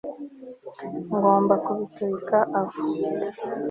ngomba 1.17 1.53
kubiturika 1.65 2.37
aho 2.61 2.79